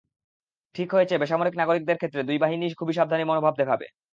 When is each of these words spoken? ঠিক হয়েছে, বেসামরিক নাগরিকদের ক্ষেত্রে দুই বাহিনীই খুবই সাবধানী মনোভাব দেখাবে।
ঠিক 0.75 0.89
হয়েছে, 0.95 1.15
বেসামরিক 1.17 1.55
নাগরিকদের 1.57 1.97
ক্ষেত্রে 1.97 2.21
দুই 2.23 2.37
বাহিনীই 2.37 2.77
খুবই 2.79 2.93
সাবধানী 2.97 3.23
মনোভাব 3.25 3.53
দেখাবে। 3.57 3.85